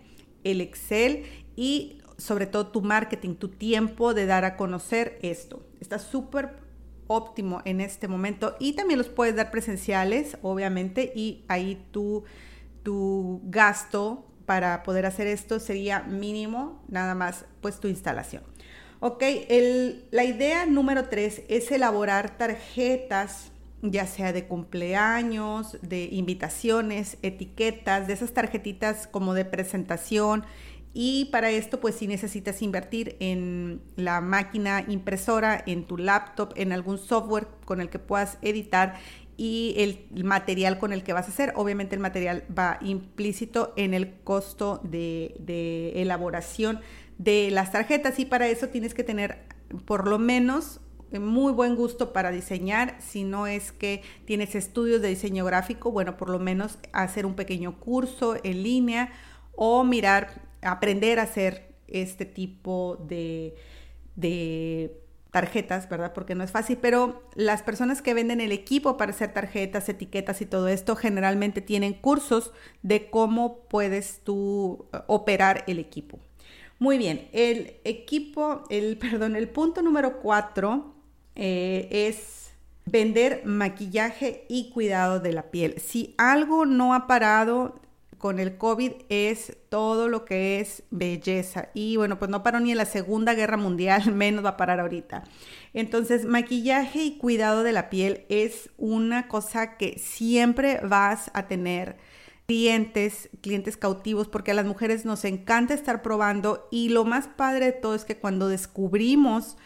el 0.44 0.62
Excel 0.62 1.26
y 1.56 2.02
sobre 2.18 2.48
todo 2.48 2.68
tu 2.68 2.82
marketing, 2.82 3.36
tu 3.36 3.50
tiempo 3.50 4.14
de 4.14 4.26
dar 4.26 4.44
a 4.44 4.58
conocer 4.58 5.20
esto. 5.22 5.64
Está 5.80 6.00
súper 6.00 6.56
óptimo 7.06 7.62
en 7.66 7.80
este 7.80 8.08
momento 8.08 8.56
y 8.60 8.74
también 8.74 8.98
los 8.98 9.10
puedes 9.10 9.36
dar 9.36 9.52
presenciales, 9.52 10.38
obviamente, 10.42 11.12
y 11.16 11.46
ahí 11.48 11.86
tu, 11.92 12.24
tu 12.84 13.42
gasto 13.46 14.26
para 14.46 14.84
poder 14.84 15.06
hacer 15.06 15.28
esto 15.28 15.60
sería 15.60 16.02
mínimo, 16.02 16.82
nada 16.88 17.16
más, 17.16 17.46
pues 17.62 17.80
tu 17.80 17.88
instalación. 17.88 18.44
Ok, 19.00 19.24
la 20.10 20.24
idea 20.24 20.66
número 20.66 21.08
tres 21.08 21.44
es 21.50 21.72
elaborar 21.72 22.36
tarjetas, 22.36 23.52
ya 23.84 24.08
sea 24.08 24.34
de 24.34 24.46
cumpleaños, 24.46 25.78
de 25.84 26.06
invitaciones, 26.12 27.20
etiquetas, 27.22 28.08
de 28.08 28.14
esas 28.14 28.34
tarjetitas 28.34 29.06
como 29.06 29.36
de 29.36 29.46
presentación. 29.46 30.46
Y 30.96 31.26
para 31.26 31.52
esto, 31.52 31.80
pues 31.80 31.94
si 31.94 32.08
necesitas 32.08 32.64
invertir 32.64 33.18
en 33.20 33.84
la 33.98 34.20
máquina 34.20 34.84
impresora, 34.88 35.64
en 35.68 35.86
tu 35.86 36.00
laptop, 36.00 36.54
en 36.56 36.72
algún 36.72 36.98
software 36.98 37.48
con 37.66 37.82
el 37.82 37.92
que 37.92 38.00
puedas 38.00 38.40
editar 38.42 38.96
y 39.40 39.76
el 39.78 40.24
material 40.24 40.80
con 40.80 40.92
el 40.92 41.04
que 41.04 41.14
vas 41.14 41.28
a 41.28 41.30
hacer. 41.30 41.54
Obviamente 41.56 41.94
el 41.94 42.02
material 42.02 42.46
va 42.58 42.80
implícito 42.82 43.74
en 43.78 43.94
el 43.94 44.16
costo 44.24 44.82
de, 44.84 45.36
de 45.38 46.02
elaboración 46.02 46.80
de 47.18 47.50
las 47.52 47.72
tarjetas 47.72 48.20
y 48.20 48.26
para 48.26 48.48
eso 48.48 48.70
tienes 48.70 48.94
que 48.94 49.04
tener 49.04 49.40
por 49.86 50.08
lo 50.08 50.20
menos 50.20 50.80
muy 51.12 51.54
buen 51.54 51.76
gusto 51.76 52.12
para 52.12 52.32
diseñar, 52.32 52.98
si 53.00 53.24
no 53.24 53.48
es 53.48 53.72
que 53.72 54.02
tienes 54.26 54.56
estudios 54.56 55.02
de 55.02 55.10
diseño 55.10 55.46
gráfico, 55.46 55.92
bueno, 55.92 56.18
por 56.18 56.30
lo 56.30 56.40
menos 56.40 56.78
hacer 56.92 57.26
un 57.26 57.36
pequeño 57.36 57.80
curso 57.80 58.36
en 58.44 58.64
línea 58.64 59.12
o 59.56 59.84
mirar, 59.84 60.42
aprender 60.62 61.20
a 61.20 61.24
hacer 61.24 61.76
este 61.88 62.26
tipo 62.26 62.98
de, 63.08 63.56
de 64.16 65.02
tarjetas, 65.32 65.88
¿verdad? 65.88 66.14
Porque 66.14 66.36
no 66.36 66.44
es 66.44 66.52
fácil, 66.52 66.78
pero 66.82 67.24
las 67.36 67.64
personas 67.64 68.02
que 68.02 68.14
venden 68.14 68.42
el 68.42 68.52
equipo 68.52 68.98
para 68.98 69.12
hacer 69.12 69.34
tarjetas, 69.34 69.88
etiquetas 69.88 70.42
y 70.42 70.46
todo 70.46 70.68
esto 70.68 70.96
generalmente 70.96 71.62
tienen 71.62 71.94
cursos 71.94 72.52
de 72.82 73.10
cómo 73.10 73.68
puedes 73.68 74.22
tú 74.24 74.88
eh, 74.94 75.00
operar 75.08 75.64
el 75.68 75.80
equipo. 75.80 76.20
Muy 76.80 76.98
bien, 76.98 77.28
el 77.34 77.78
equipo, 77.84 78.64
el, 78.70 78.98
perdón, 79.00 79.36
el 79.36 79.50
punto 79.50 79.82
número 79.82 80.20
cuatro 80.20 80.96
eh, 81.36 81.88
es 81.92 82.52
vender 82.86 83.42
maquillaje 83.46 84.46
y 84.48 84.70
cuidado 84.70 85.20
de 85.20 85.34
la 85.34 85.52
piel. 85.52 85.80
Si 85.80 86.16
algo 86.18 86.66
no 86.66 86.94
ha 86.94 87.08
parado 87.08 87.80
con 88.18 88.40
el 88.40 88.58
COVID 88.58 88.92
es 89.10 89.58
todo 89.70 90.10
lo 90.10 90.26
que 90.26 90.60
es 90.60 90.84
belleza. 90.90 91.70
Y 91.74 91.98
bueno, 91.98 92.18
pues 92.18 92.32
no 92.32 92.44
paró 92.44 92.60
ni 92.60 92.72
en 92.72 92.78
la 92.78 92.86
Segunda 92.86 93.34
Guerra 93.34 93.58
Mundial, 93.58 94.12
menos 94.14 94.44
va 94.44 94.50
a 94.50 94.58
parar 94.58 94.80
ahorita. 94.80 95.24
Entonces, 95.74 96.26
maquillaje 96.26 97.04
y 97.04 97.18
cuidado 97.18 97.64
de 97.64 97.74
la 97.74 97.90
piel 97.90 98.26
es 98.30 98.70
una 98.78 99.28
cosa 99.28 99.78
que 99.78 100.00
siempre 100.00 100.80
vas 100.84 101.30
a 101.34 101.48
tener 101.48 101.98
clientes, 102.48 103.30
clientes 103.42 103.76
cautivos, 103.76 104.30
porque 104.30 104.52
a 104.52 104.54
las 104.54 104.66
mujeres 104.66 105.04
nos 105.04 105.26
encanta 105.26 105.74
estar 105.74 106.02
probando 106.02 106.68
y 106.72 106.90
lo 106.90 107.04
más 107.04 107.28
padre 107.28 107.66
de 107.66 107.72
todo 107.74 107.94
es 107.94 108.06
que 108.06 108.18
cuando 108.18 108.48
descubrimos 108.48 109.58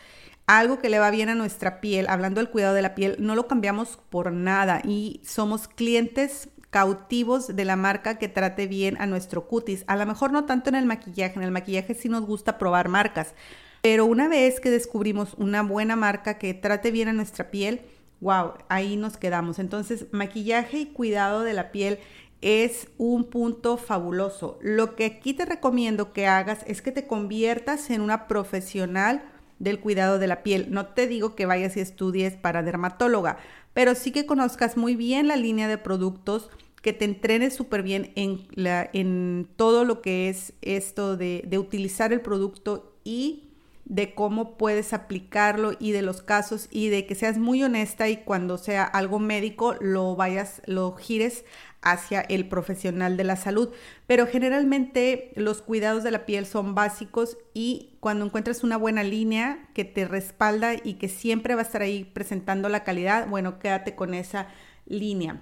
algo 0.48 0.80
que 0.80 0.90
le 0.90 0.98
va 0.98 1.12
bien 1.12 1.30
a 1.30 1.36
nuestra 1.36 1.80
piel, 1.80 2.08
hablando 2.10 2.42
del 2.42 2.50
cuidado 2.50 2.74
de 2.74 2.82
la 2.82 2.96
piel, 2.96 3.18
no 3.20 3.36
lo 3.36 3.48
cambiamos 3.48 4.00
por 4.10 4.32
nada 4.32 4.82
y 4.84 5.22
somos 5.24 5.68
clientes 5.68 6.50
cautivos 6.72 7.56
de 7.56 7.66
la 7.66 7.76
marca 7.76 8.18
que 8.18 8.30
trate 8.30 8.66
bien 8.66 9.00
a 9.00 9.06
nuestro 9.06 9.48
cutis. 9.48 9.84
A 9.86 9.96
lo 9.96 10.06
mejor 10.08 10.32
no 10.32 10.46
tanto 10.46 10.70
en 10.70 10.76
el 10.76 10.88
maquillaje, 10.88 11.36
en 11.36 11.44
el 11.44 11.52
maquillaje 11.52 11.94
sí 11.94 12.10
nos 12.10 12.26
gusta 12.26 12.58
probar 12.58 12.90
marcas, 12.90 13.36
pero 13.84 14.06
una 14.06 14.28
vez 14.28 14.60
que 14.60 14.72
descubrimos 14.72 15.36
una 15.36 15.62
buena 15.62 15.96
marca 15.96 16.40
que 16.40 16.56
trate 16.56 16.90
bien 16.90 17.10
a 17.10 17.14
nuestra 17.14 17.52
piel, 17.52 17.82
wow, 18.22 18.54
ahí 18.70 18.96
nos 18.96 19.18
quedamos. 19.18 19.60
Entonces, 19.60 20.06
maquillaje 20.12 20.78
y 20.78 20.86
cuidado 20.88 21.42
de 21.44 21.54
la 21.54 21.72
piel 21.72 22.00
es 22.42 22.88
un 22.98 23.26
punto 23.26 23.78
fabuloso. 23.78 24.58
Lo 24.62 24.96
que 24.96 25.06
aquí 25.06 25.34
te 25.34 25.46
recomiendo 25.46 26.12
que 26.12 26.28
hagas 26.28 26.64
es 26.68 26.82
que 26.82 26.92
te 26.92 27.08
conviertas 27.08 27.90
en 27.90 28.02
una 28.02 28.28
profesional 28.28 29.24
del 29.60 29.80
cuidado 29.80 30.18
de 30.18 30.28
la 30.28 30.42
piel. 30.42 30.68
No 30.72 30.88
te 30.88 31.08
digo 31.08 31.36
que 31.36 31.46
vayas 31.46 31.78
y 31.78 31.82
estudies 31.82 32.36
para 32.36 32.64
dermatóloga, 32.64 33.38
pero 33.74 33.94
sí 33.94 34.12
que 34.12 34.26
conozcas 34.26 34.76
muy 34.76 34.96
bien 34.96 35.28
la 35.28 35.36
línea 35.36 35.68
de 35.68 35.78
productos, 35.78 36.50
que 36.82 36.94
te 36.94 37.06
entrenes 37.06 37.54
súper 37.54 37.84
bien 37.84 38.12
en, 38.16 38.48
la, 38.56 38.90
en 38.92 39.48
todo 39.56 39.86
lo 39.86 40.02
que 40.02 40.30
es 40.30 40.54
esto 40.62 41.16
de, 41.16 41.44
de 41.46 41.60
utilizar 41.60 42.12
el 42.12 42.22
producto 42.22 42.98
y 43.04 43.50
de 43.86 44.14
cómo 44.14 44.58
puedes 44.58 44.94
aplicarlo 44.94 45.74
y 45.80 45.92
de 45.92 46.02
los 46.02 46.22
casos 46.22 46.68
y 46.72 46.90
de 46.90 47.06
que 47.06 47.16
seas 47.16 47.38
muy 47.38 47.64
honesta 47.64 48.10
y 48.10 48.18
cuando 48.18 48.58
sea 48.58 48.84
algo 48.84 49.20
médico 49.20 49.76
lo 49.82 50.16
vayas, 50.16 50.62
lo 50.66 50.94
gires 50.94 51.46
hacia 51.82 52.22
el 52.22 52.48
profesional 52.48 53.18
de 53.18 53.24
la 53.24 53.36
salud. 53.36 53.70
Pero 54.08 54.28
generalmente 54.28 55.32
los 55.36 55.62
cuidados 55.62 56.04
de 56.04 56.12
la 56.12 56.26
piel 56.26 56.46
son 56.46 56.76
básicos 56.76 57.38
y 57.54 57.98
cuando 58.00 58.26
encuentras 58.26 58.64
una 58.64 58.78
buena 58.78 59.04
línea 59.04 59.70
que 59.74 59.84
te 59.84 60.08
respalda 60.08 60.76
y 60.76 60.96
que 60.96 61.10
siempre 61.10 61.56
va 61.56 61.62
a 61.62 61.66
estar 61.66 61.82
ahí 61.82 62.04
presentando 62.04 62.70
la 62.70 62.84
calidad, 62.84 63.28
bueno, 63.28 63.60
quédate 63.60 63.96
con 63.96 64.14
esa 64.14 64.48
línea 64.86 65.42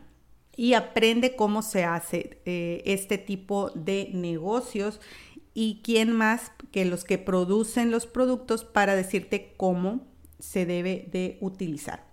y 0.59 0.73
aprende 0.73 1.37
cómo 1.37 1.61
se 1.61 1.85
hace 1.85 2.41
eh, 2.43 2.83
este 2.85 3.17
tipo 3.17 3.71
de 3.75 4.09
negocios 4.13 4.99
y 5.53 5.81
quién 5.83 6.11
más 6.11 6.51
que 6.71 6.85
los 6.85 7.03
que 7.03 7.17
producen 7.17 7.91
los 7.91 8.05
productos 8.05 8.63
para 8.63 8.95
decirte 8.95 9.53
cómo 9.57 10.07
se 10.39 10.65
debe 10.65 11.07
de 11.11 11.37
utilizar. 11.41 12.03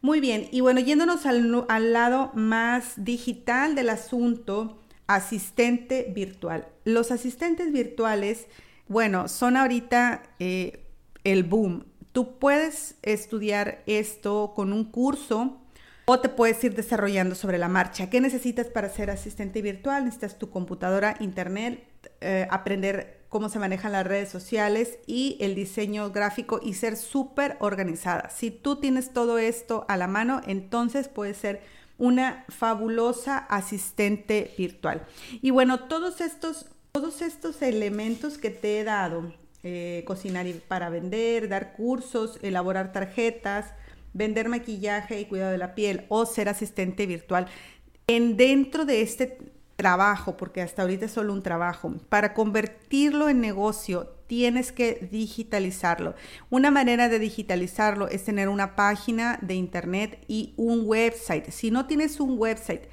Muy 0.00 0.20
bien, 0.20 0.48
y 0.52 0.60
bueno, 0.60 0.80
yéndonos 0.80 1.26
al, 1.26 1.66
al 1.68 1.92
lado 1.92 2.30
más 2.34 3.04
digital 3.04 3.74
del 3.74 3.90
asunto, 3.90 4.78
asistente 5.08 6.12
virtual. 6.14 6.68
Los 6.84 7.10
asistentes 7.10 7.72
virtuales, 7.72 8.46
bueno, 8.86 9.26
son 9.26 9.56
ahorita 9.56 10.22
eh, 10.38 10.84
el 11.24 11.42
boom. 11.42 11.84
Tú 12.12 12.38
puedes 12.38 12.96
estudiar 13.02 13.82
esto 13.86 14.52
con 14.54 14.72
un 14.72 14.84
curso 14.84 15.60
o 16.04 16.20
te 16.20 16.28
puedes 16.28 16.62
ir 16.62 16.74
desarrollando 16.74 17.34
sobre 17.34 17.58
la 17.58 17.68
marcha. 17.68 18.08
¿Qué 18.08 18.20
necesitas 18.20 18.68
para 18.68 18.88
ser 18.88 19.10
asistente 19.10 19.62
virtual? 19.62 20.04
Necesitas 20.04 20.38
tu 20.38 20.50
computadora, 20.50 21.16
internet, 21.20 21.87
eh, 22.20 22.46
aprender 22.50 23.18
cómo 23.28 23.48
se 23.48 23.58
manejan 23.58 23.92
las 23.92 24.06
redes 24.06 24.28
sociales 24.28 24.98
y 25.06 25.36
el 25.40 25.54
diseño 25.54 26.10
gráfico 26.10 26.60
y 26.62 26.74
ser 26.74 26.96
súper 26.96 27.56
organizada. 27.60 28.30
Si 28.30 28.50
tú 28.50 28.76
tienes 28.76 29.12
todo 29.12 29.38
esto 29.38 29.84
a 29.88 29.96
la 29.96 30.06
mano, 30.06 30.40
entonces 30.46 31.08
puedes 31.08 31.36
ser 31.36 31.60
una 31.98 32.44
fabulosa 32.48 33.38
asistente 33.38 34.54
virtual. 34.56 35.04
Y 35.42 35.50
bueno, 35.50 35.80
todos 35.88 36.20
estos, 36.20 36.66
todos 36.92 37.22
estos 37.22 37.60
elementos 37.60 38.38
que 38.38 38.50
te 38.50 38.78
he 38.78 38.84
dado, 38.84 39.34
eh, 39.64 40.04
cocinar 40.06 40.46
para 40.68 40.88
vender, 40.88 41.48
dar 41.48 41.72
cursos, 41.72 42.38
elaborar 42.42 42.92
tarjetas, 42.92 43.74
vender 44.14 44.48
maquillaje 44.48 45.20
y 45.20 45.26
cuidado 45.26 45.50
de 45.50 45.58
la 45.58 45.74
piel 45.74 46.06
o 46.08 46.24
ser 46.24 46.48
asistente 46.48 47.06
virtual, 47.06 47.48
en 48.06 48.36
dentro 48.36 48.84
de 48.84 49.02
este 49.02 49.38
trabajo, 49.78 50.36
porque 50.36 50.60
hasta 50.60 50.82
ahorita 50.82 51.04
es 51.04 51.12
solo 51.12 51.32
un 51.32 51.44
trabajo. 51.44 51.94
Para 52.08 52.34
convertirlo 52.34 53.28
en 53.28 53.40
negocio, 53.40 54.08
tienes 54.26 54.72
que 54.72 55.08
digitalizarlo. 55.12 56.16
Una 56.50 56.72
manera 56.72 57.08
de 57.08 57.20
digitalizarlo 57.20 58.08
es 58.08 58.24
tener 58.24 58.48
una 58.48 58.74
página 58.74 59.38
de 59.40 59.54
internet 59.54 60.24
y 60.26 60.52
un 60.56 60.82
website. 60.84 61.50
Si 61.50 61.70
no 61.70 61.86
tienes 61.86 62.18
un 62.18 62.36
website 62.36 62.88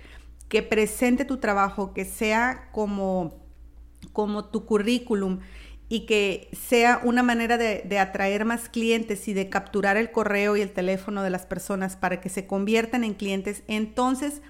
que 0.48 0.62
presente 0.62 1.26
tu 1.26 1.38
trabajo, 1.38 1.92
que 1.92 2.06
sea 2.06 2.70
como, 2.72 3.34
como 4.14 4.46
tu 4.46 4.66
currículum, 4.66 5.40
y 5.88 6.08
que 6.08 6.50
sea 6.52 7.00
una 7.04 7.22
manera 7.22 7.58
de, 7.58 7.84
de, 7.86 8.00
atraer 8.00 8.44
más 8.44 8.70
clientes 8.70 9.28
y 9.28 9.34
de 9.34 9.50
capturar 9.50 9.98
el 9.98 10.12
correo 10.12 10.58
y 10.58 10.62
el 10.62 10.72
teléfono 10.72 11.22
de 11.22 11.30
las 11.30 11.46
personas 11.46 11.96
para 11.96 12.22
que 12.22 12.30
se 12.30 12.48
conviertan 12.48 13.04
en 13.04 13.14
clientes, 13.14 13.62
entonces 13.68 14.42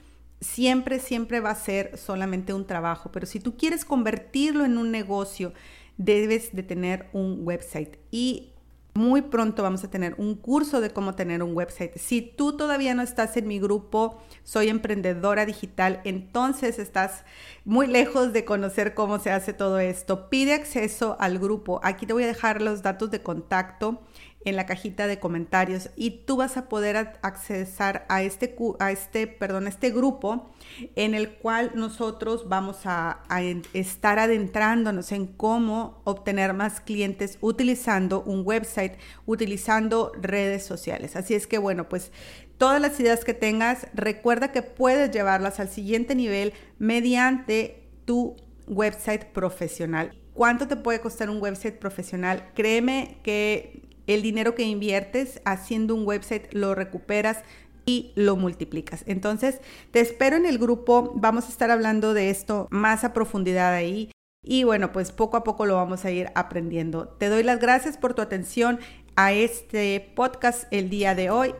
siempre, 0.42 1.00
siempre 1.00 1.39
va 1.39 1.51
a 1.51 1.56
ser 1.56 1.98
solamente 1.98 2.54
un 2.54 2.65
trabajo, 2.68 3.12
pero 3.12 3.25
si 3.25 3.39
tú 3.39 3.58
quieres 3.58 3.86
convertirlo 3.86 4.65
en 4.65 4.77
un 4.77 4.92
negocio, 4.92 5.54
debes 5.98 6.54
de 6.56 6.63
tener 6.63 7.08
un 7.13 7.39
website 7.44 7.98
y 8.12 8.51
muy 8.96 9.24
pronto 9.24 9.62
vamos 9.62 9.84
a 9.84 9.89
tener 9.89 10.15
un 10.18 10.36
curso 10.36 10.80
de 10.80 10.89
cómo 10.89 11.15
tener 11.15 11.44
un 11.44 11.54
website. 11.54 11.98
Si 11.98 12.22
tú 12.22 12.56
todavía 12.56 12.96
no 12.96 13.01
estás 13.01 13.36
en 13.36 13.46
mi 13.46 13.60
grupo, 13.60 14.22
soy 14.46 14.70
emprendedora 14.70 15.46
digital, 15.46 16.00
entonces 16.06 16.80
estás 16.80 17.25
muy 17.65 17.88
lejos 17.88 18.32
de 18.32 18.46
conocer 18.46 18.94
cómo 18.94 19.20
se 19.20 19.32
hace 19.32 19.51
todo 19.51 19.80
esto. 19.80 20.30
Pide 20.30 20.54
acceso 20.54 21.18
al 21.20 21.39
grupo. 21.39 21.82
Aquí 21.84 22.06
te 22.06 22.13
voy 22.13 22.24
a 22.24 22.27
dejar 22.27 22.62
los 22.62 22.84
datos 22.84 23.12
de 23.12 23.22
contacto 23.22 24.01
en 24.46 24.56
la 24.56 24.66
cajita 24.66 25.08
de 25.08 25.20
comentarios 25.20 25.90
y 25.96 26.12
tú 26.25 26.38
vas 26.38 26.56
a 26.56 26.70
poder 26.70 26.96
accesar 27.22 28.06
a 28.08 28.22
este, 28.22 28.56
a 28.80 28.92
este, 28.92 29.28
perdón, 29.28 29.68
este 29.68 29.90
grupo 29.90 30.52
en 30.96 31.16
el 31.16 31.34
cual 31.34 31.72
nosotros 31.75 32.48
vamos 32.48 32.86
a, 32.86 33.24
a 33.28 33.42
estar 33.74 34.20
adentrándonos 34.20 35.12
en 35.12 35.25
cómo 35.28 36.02
obtener 36.04 36.54
más 36.54 36.80
clientes 36.80 37.38
utilizando 37.42 38.22
un 38.22 38.44
website, 38.46 38.94
utilizando 39.25 40.12
redes 40.22 40.64
sociales. 40.64 41.16
Así 41.16 41.34
es 41.34 41.48
que 41.48 41.58
bueno, 41.58 41.90
pues 41.90 42.12
todas 42.58 42.80
las 42.80 43.00
ideas 43.00 43.25
que 43.25 43.34
tengas, 43.34 43.88
recuerda 43.94 44.52
que 44.52 44.62
puedes 44.62 45.12
llevarlas 45.12 45.60
al 45.60 45.70
siguiente 45.70 46.16
nivel 46.16 46.54
mediante 46.78 47.84
tu 48.06 48.36
website 48.68 49.25
profesional. 49.25 50.16
¿Cuánto 50.34 50.68
te 50.68 50.75
puede 50.75 51.00
costar 51.00 51.30
un 51.30 51.42
website 51.42 51.80
profesional? 51.80 52.52
Créeme 52.56 53.20
que 53.24 53.85
el 54.07 54.21
dinero 54.21 54.55
que 54.55 54.63
inviertes 54.63 55.41
haciendo 55.45 55.95
un 55.95 56.05
website 56.05 56.53
lo 56.53 56.75
recuperas 56.75 57.39
y 57.85 58.12
lo 58.15 58.35
multiplicas. 58.35 59.03
Entonces, 59.05 59.59
te 59.91 60.00
espero 60.00 60.35
en 60.35 60.45
el 60.45 60.57
grupo, 60.57 61.12
vamos 61.15 61.45
a 61.45 61.50
estar 61.50 61.71
hablando 61.71 62.13
de 62.13 62.29
esto 62.29 62.67
más 62.71 63.03
a 63.03 63.13
profundidad 63.13 63.74
ahí. 63.74 64.12
Y 64.43 64.63
bueno, 64.63 64.91
pues 64.91 65.12
poco 65.12 65.38
a 65.38 65.43
poco 65.43 65.65
lo 65.65 65.75
vamos 65.75 66.05
a 66.05 66.12
ir 66.12 66.29
aprendiendo. 66.35 67.07
Te 67.07 67.29
doy 67.29 67.43
las 67.43 67.59
gracias 67.59 67.97
por 67.97 68.13
tu 68.13 68.21
atención 68.21 68.79
a 69.15 69.33
este 69.33 70.12
podcast 70.15 70.65
el 70.71 70.89
día 70.89 71.15
de 71.15 71.29
hoy. 71.29 71.53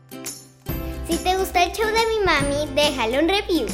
Si 1.08 1.16
te 1.18 1.36
gusta 1.36 1.64
el 1.64 1.72
show 1.72 1.86
de 1.86 1.92
mi 1.92 2.24
mami, 2.24 2.74
déjalo 2.74 3.20
un 3.20 3.28
review. 3.28 3.66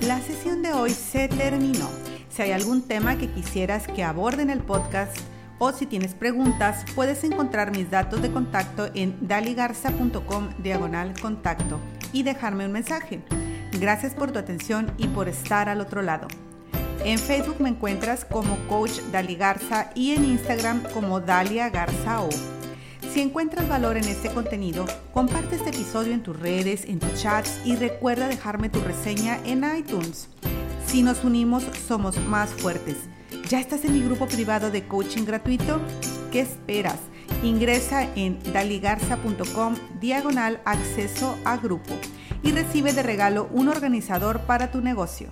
La 0.00 0.20
sesión 0.20 0.62
de 0.62 0.72
hoy 0.72 0.90
se 0.90 1.28
terminó. 1.28 1.88
Si 2.28 2.42
hay 2.42 2.52
algún 2.52 2.82
tema 2.82 3.16
que 3.16 3.30
quisieras 3.30 3.86
que 3.86 4.02
aborde 4.02 4.42
en 4.42 4.50
el 4.50 4.60
podcast, 4.60 5.16
o 5.64 5.72
si 5.72 5.86
tienes 5.86 6.12
preguntas, 6.12 6.84
puedes 6.94 7.24
encontrar 7.24 7.70
mis 7.70 7.90
datos 7.90 8.20
de 8.20 8.30
contacto 8.30 8.90
en 8.92 9.16
daligarza.com 9.26 10.50
diagonal 10.58 11.14
contacto 11.18 11.80
y 12.12 12.22
dejarme 12.22 12.66
un 12.66 12.72
mensaje. 12.72 13.22
Gracias 13.72 14.12
por 14.12 14.30
tu 14.30 14.38
atención 14.38 14.92
y 14.98 15.06
por 15.08 15.26
estar 15.26 15.70
al 15.70 15.80
otro 15.80 16.02
lado. 16.02 16.28
En 17.02 17.18
Facebook 17.18 17.56
me 17.60 17.70
encuentras 17.70 18.26
como 18.26 18.58
Coach 18.68 19.00
Dali 19.10 19.36
Garza 19.36 19.90
y 19.94 20.10
en 20.10 20.26
Instagram 20.26 20.82
como 20.92 21.20
Dalia 21.20 21.70
Garza 21.70 22.20
O. 22.20 22.28
Si 23.10 23.22
encuentras 23.22 23.66
valor 23.66 23.96
en 23.96 24.04
este 24.04 24.28
contenido, 24.28 24.84
comparte 25.14 25.56
este 25.56 25.70
episodio 25.70 26.12
en 26.12 26.22
tus 26.22 26.38
redes, 26.38 26.84
en 26.84 26.98
tus 26.98 27.22
chats 27.22 27.58
y 27.64 27.76
recuerda 27.76 28.28
dejarme 28.28 28.68
tu 28.68 28.80
reseña 28.80 29.38
en 29.46 29.64
iTunes. 29.78 30.28
Si 30.86 31.02
nos 31.02 31.24
unimos, 31.24 31.64
somos 31.88 32.18
más 32.26 32.50
fuertes. 32.50 32.96
¿Ya 33.48 33.60
estás 33.60 33.84
en 33.84 33.92
mi 33.92 34.02
grupo 34.02 34.26
privado 34.26 34.70
de 34.70 34.86
coaching 34.86 35.26
gratuito? 35.26 35.78
¿Qué 36.32 36.40
esperas? 36.40 36.98
Ingresa 37.42 38.08
en 38.16 38.38
daligarza.com 38.54 39.74
diagonal 40.00 40.62
acceso 40.64 41.36
a 41.44 41.58
grupo 41.58 41.94
y 42.42 42.52
recibe 42.52 42.94
de 42.94 43.02
regalo 43.02 43.48
un 43.52 43.68
organizador 43.68 44.40
para 44.40 44.70
tu 44.70 44.80
negocio. 44.80 45.28